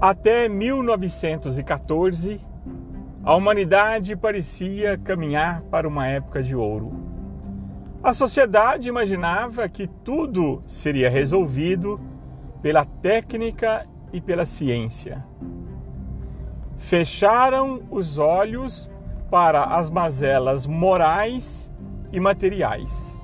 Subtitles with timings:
[0.00, 2.40] Até 1914,
[3.22, 6.90] a humanidade parecia caminhar para uma época de ouro.
[8.02, 12.00] A sociedade imaginava que tudo seria resolvido
[12.62, 15.22] pela técnica e pela ciência.
[16.78, 18.90] Fecharam os olhos
[19.30, 21.70] para as mazelas morais
[22.10, 23.14] e materiais.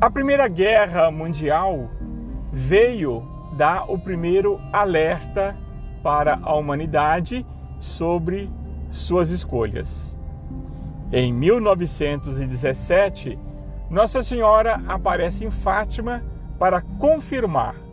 [0.00, 1.88] A Primeira Guerra Mundial
[2.52, 5.56] veio dar o primeiro alerta
[6.02, 7.44] para a humanidade
[7.78, 8.50] sobre
[8.90, 10.16] suas escolhas.
[11.12, 13.38] Em 1917,
[13.90, 16.22] Nossa Senhora aparece em Fátima
[16.58, 17.86] para confirmar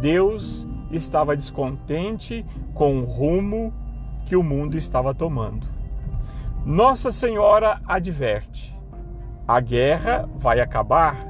[0.00, 3.74] Deus estava descontente com o rumo
[4.24, 5.66] que o mundo estava tomando.
[6.64, 8.76] Nossa Senhora adverte:
[9.46, 11.26] a guerra vai acabar,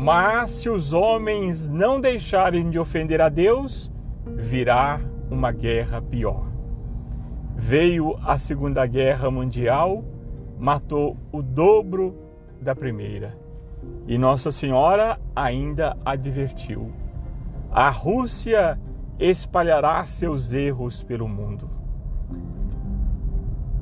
[0.00, 3.90] mas se os homens não deixarem de ofender a Deus,
[4.24, 6.46] virá uma guerra pior.
[7.56, 10.04] Veio a Segunda Guerra Mundial,
[10.56, 12.16] matou o dobro
[12.62, 13.36] da primeira.
[14.06, 16.92] E Nossa Senhora ainda advertiu:
[17.68, 18.78] a Rússia
[19.18, 21.68] espalhará seus erros pelo mundo.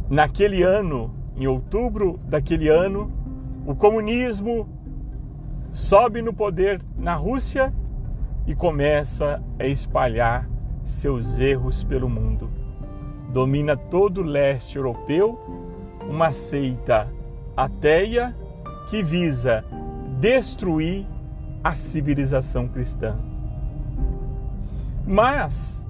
[0.09, 3.13] Naquele ano, em outubro daquele ano,
[3.67, 4.76] o comunismo
[5.77, 7.71] sobe no poder na Rússia
[8.47, 10.49] e começa a espalhar
[10.87, 12.51] seus erros pelo mundo.
[13.31, 15.39] Domina todo o leste europeu
[16.09, 17.13] uma seita
[17.55, 18.35] ateia
[18.89, 19.63] que visa
[20.19, 21.07] destruir
[21.63, 23.15] a civilização cristã.
[25.07, 25.87] Mas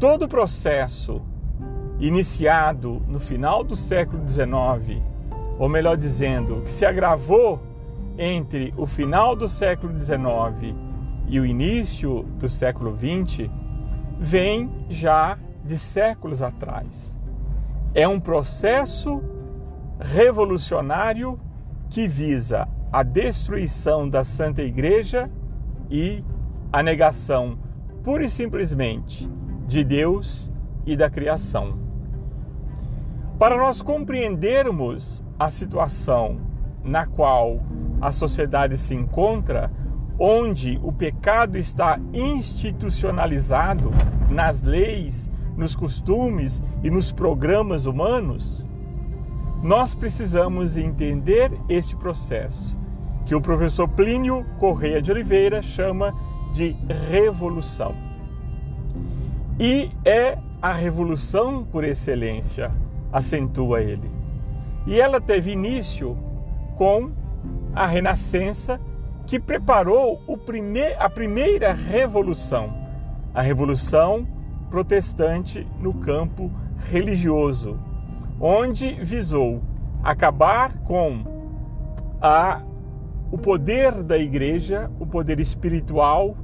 [0.00, 1.22] todo o processo
[2.00, 5.00] iniciado no final do século XIX,
[5.56, 7.73] ou melhor dizendo, que se agravou
[8.18, 10.74] entre o final do século XIX
[11.26, 13.50] e o início do século XX
[14.18, 17.16] vem já de séculos atrás.
[17.94, 19.22] É um processo
[19.98, 21.38] revolucionário
[21.88, 25.30] que visa a destruição da Santa Igreja
[25.90, 26.24] e
[26.72, 27.58] a negação
[28.02, 29.28] pura e simplesmente
[29.66, 30.52] de Deus
[30.84, 31.78] e da criação.
[33.38, 36.38] Para nós compreendermos a situação
[36.84, 37.60] na qual
[38.00, 39.70] a sociedade se encontra,
[40.18, 43.90] onde o pecado está institucionalizado
[44.30, 48.64] nas leis, nos costumes e nos programas humanos,
[49.62, 52.76] nós precisamos entender este processo,
[53.24, 56.14] que o professor Plínio Correia de Oliveira chama
[56.52, 56.76] de
[57.08, 57.94] revolução.
[59.58, 62.70] E é a revolução por excelência,
[63.12, 64.10] acentua ele.
[64.86, 66.16] E ela teve início
[66.76, 67.10] com
[67.74, 68.80] a Renascença,
[69.26, 72.72] que preparou prime a primeira revolução,
[73.32, 74.26] a revolução
[74.70, 76.50] protestante no campo
[76.90, 77.78] religioso,
[78.40, 79.62] onde visou
[80.02, 81.24] acabar com
[82.20, 82.60] a,
[83.30, 86.36] o poder da igreja, o poder espiritual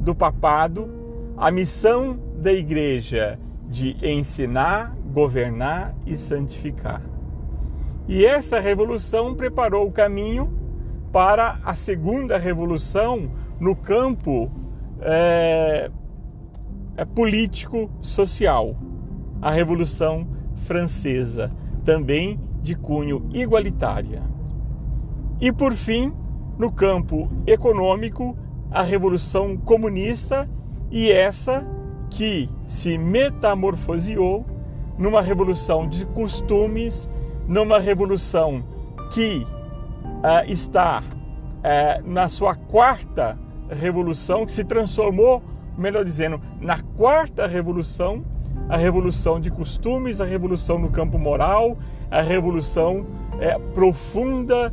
[0.00, 0.88] do papado,
[1.36, 3.38] a missão da igreja
[3.68, 7.02] de ensinar, governar e santificar.
[8.08, 10.50] E essa revolução preparou o caminho
[11.12, 13.30] para a segunda revolução
[13.60, 14.50] no campo
[15.00, 15.90] é,
[16.96, 18.74] é político-social,
[19.42, 20.26] a Revolução
[20.56, 21.52] Francesa,
[21.84, 24.22] também de cunho igualitária.
[25.38, 26.12] E por fim,
[26.58, 28.36] no campo econômico,
[28.70, 30.48] a Revolução Comunista
[30.90, 31.66] e essa
[32.10, 34.46] que se metamorfoseou
[34.98, 37.08] numa revolução de costumes,
[37.48, 38.62] numa revolução
[39.10, 39.46] que
[40.04, 43.38] uh, está uh, na sua quarta
[43.70, 45.42] revolução, que se transformou,
[45.76, 48.22] melhor dizendo, na quarta revolução,
[48.68, 51.78] a revolução de costumes, a revolução no campo moral,
[52.10, 54.72] a revolução uh, profunda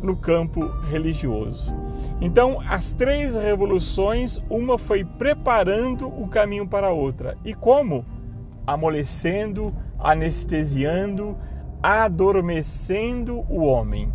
[0.00, 1.74] no campo religioso.
[2.20, 7.36] Então, as três revoluções, uma foi preparando o caminho para a outra.
[7.44, 8.04] E como?
[8.64, 11.36] Amolecendo, anestesiando,
[11.82, 14.12] adormecendo o homem,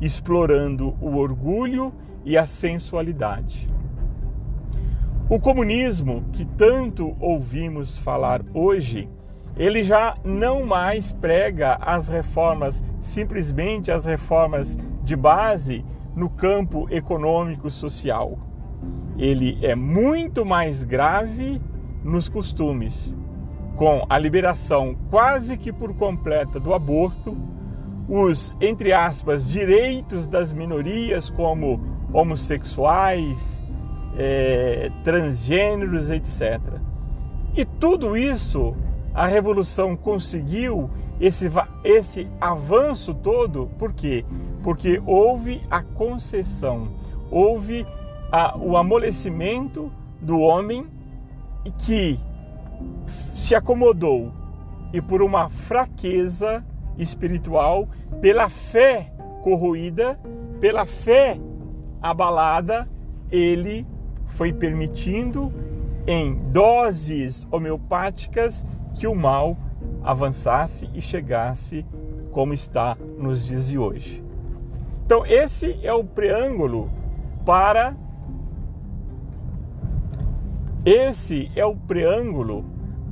[0.00, 1.92] explorando o orgulho
[2.24, 3.68] e a sensualidade.
[5.28, 9.08] O comunismo, que tanto ouvimos falar hoje,
[9.56, 15.84] ele já não mais prega as reformas, simplesmente as reformas de base
[16.14, 18.38] no campo econômico social.
[19.16, 21.60] Ele é muito mais grave
[22.02, 23.14] nos costumes,
[23.80, 27.34] com a liberação quase que por completa do aborto,
[28.06, 31.80] os, entre aspas, direitos das minorias, como
[32.12, 33.62] homossexuais
[34.18, 36.60] é, transgêneros, etc.
[37.56, 38.76] E tudo isso
[39.14, 41.48] a revolução conseguiu esse,
[41.82, 44.26] esse avanço todo, por quê?
[44.62, 46.88] Porque houve a concessão,
[47.30, 47.86] houve
[48.30, 49.90] a, o amolecimento
[50.20, 50.86] do homem
[51.78, 52.20] que
[53.34, 54.32] se acomodou
[54.92, 56.64] e por uma fraqueza
[56.98, 57.88] espiritual,
[58.20, 59.12] pela fé
[59.42, 60.18] corroída,
[60.60, 61.38] pela fé
[62.02, 62.88] abalada,
[63.30, 63.86] ele
[64.26, 65.52] foi permitindo
[66.06, 69.56] em doses homeopáticas que o mal
[70.02, 71.84] avançasse e chegasse
[72.32, 74.22] como está nos dias de hoje.
[75.04, 76.90] Então, esse é o preâmbulo
[77.44, 77.96] para
[80.84, 82.64] esse é o preâmbulo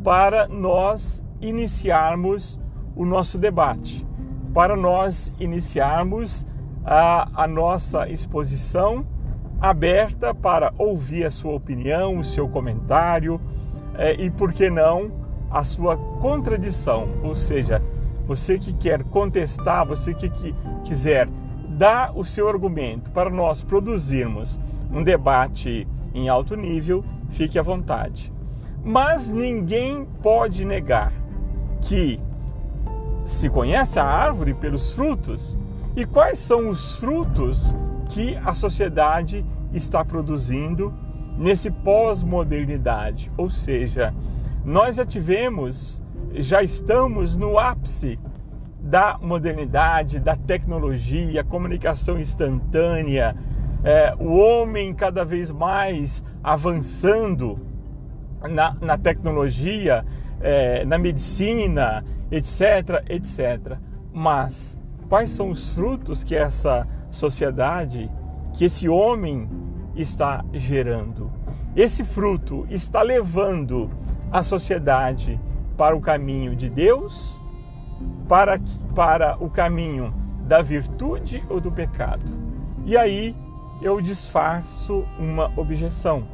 [0.02, 2.58] para nós iniciarmos
[2.96, 4.06] o nosso debate,
[4.54, 6.46] para nós iniciarmos
[6.84, 9.06] a, a nossa exposição
[9.60, 13.40] aberta para ouvir a sua opinião, o seu comentário
[13.94, 15.10] é, e, por que não,
[15.50, 17.08] a sua contradição.
[17.22, 17.82] Ou seja,
[18.26, 20.54] você que quer contestar, você que, que
[20.84, 21.28] quiser
[21.68, 24.58] dar o seu argumento para nós produzirmos
[24.92, 28.32] um debate em alto nível, fique à vontade.
[28.84, 31.12] Mas ninguém pode negar
[31.80, 32.20] que
[33.24, 35.58] se conhece a árvore pelos frutos.
[35.94, 37.74] E quais são os frutos
[38.08, 40.94] que a sociedade está produzindo
[41.36, 43.30] nesse pós-modernidade?
[43.36, 44.14] Ou seja,
[44.64, 46.00] nós já tivemos,
[46.32, 48.18] já estamos no ápice
[48.80, 53.36] da modernidade, da tecnologia, comunicação instantânea,
[53.82, 57.58] é, o homem cada vez mais avançando
[58.42, 60.04] na, na tecnologia,
[60.40, 63.76] é, na medicina, etc, etc.
[64.12, 64.78] Mas
[65.08, 68.10] quais são os frutos que essa sociedade,
[68.54, 69.48] que esse homem
[69.94, 71.30] está gerando?
[71.76, 73.90] Esse fruto está levando
[74.30, 75.40] a sociedade
[75.76, 77.40] para o caminho de Deus,
[78.28, 78.60] para,
[78.94, 82.24] para o caminho da virtude ou do pecado?
[82.84, 83.36] E aí
[83.80, 86.24] eu disfarço uma objeção.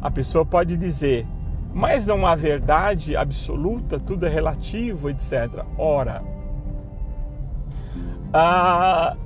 [0.00, 1.26] A pessoa pode dizer:
[1.72, 5.64] mas não há verdade absoluta, tudo é relativo, etc.
[5.76, 6.22] Ora,
[8.32, 9.16] ah,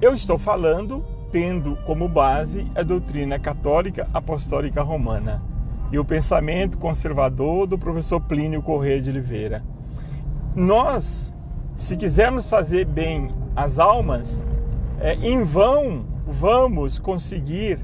[0.00, 5.42] eu estou falando tendo como base a doutrina católica apostólica romana
[5.90, 9.62] e o pensamento conservador do professor Plínio Corrêa de Oliveira.
[10.54, 11.34] Nós,
[11.74, 14.44] se quisermos fazer bem as almas,
[15.00, 17.78] é, em vão vamos conseguir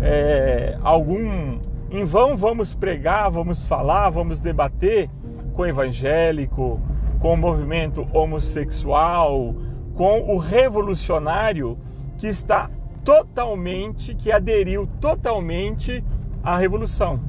[0.00, 1.60] é, algum
[1.90, 5.10] em vão vamos pregar, vamos falar, vamos debater
[5.52, 6.80] com o evangélico,
[7.20, 9.54] com o movimento homossexual,
[9.94, 11.78] com o revolucionário
[12.16, 12.70] que está
[13.04, 16.02] totalmente, que aderiu totalmente
[16.42, 17.20] à revolução.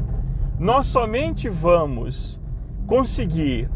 [0.57, 2.39] Nós somente vamos
[2.87, 3.69] conseguir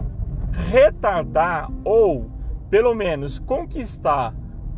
[0.54, 2.30] retardar ou
[2.70, 4.34] pelo menos conquistar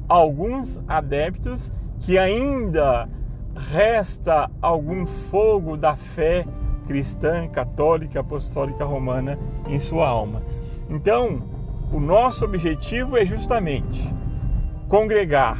[0.07, 3.09] alguns adeptos que ainda
[3.55, 6.45] resta algum fogo da fé
[6.87, 9.37] cristã, católica, apostólica romana
[9.67, 10.41] em sua alma.
[10.89, 11.43] Então,
[11.91, 14.13] o nosso objetivo é justamente
[14.87, 15.59] congregar,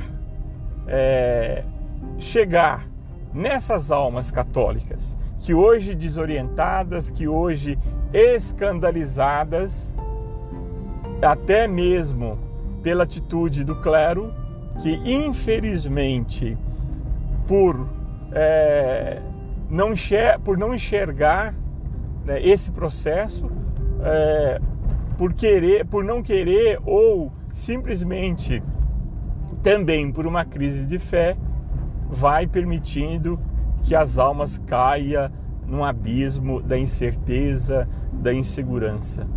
[0.88, 1.64] é,
[2.18, 2.88] chegar
[3.34, 7.78] nessas almas católicas que hoje desorientadas, que hoje
[8.14, 9.94] escandalizadas,
[11.22, 12.38] até mesmo
[12.82, 14.34] pela atitude do clero,
[14.78, 16.58] que infelizmente
[17.48, 17.88] por,
[18.32, 19.22] é,
[19.70, 21.54] não, enxer por não enxergar
[22.24, 23.50] né, esse processo,
[24.02, 24.60] é,
[25.18, 28.64] por querer, por não querer ou simplesmente
[29.62, 31.36] também por uma crise de fé,
[32.10, 33.40] vai permitindo
[33.84, 35.32] que as almas caia
[35.68, 39.28] num abismo da incerteza, da insegurança.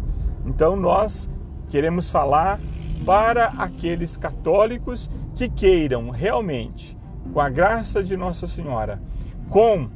[0.47, 1.29] Então nós
[1.73, 2.61] queremos falar
[3.07, 6.95] para aqueles católicos que queiram realmente
[7.33, 9.00] com a graça de Nossa Senhora,
[9.49, 9.88] com